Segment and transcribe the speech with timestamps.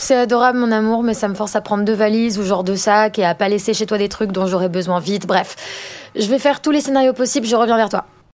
[0.00, 2.74] C'est adorable mon amour, mais ça me force à prendre deux valises ou genre deux
[2.74, 5.26] sacs et à pas laisser chez toi des trucs dont j'aurais besoin vite.
[5.26, 5.56] Bref,
[6.16, 8.06] je vais faire tous les scénarios possibles, je reviens vers toi.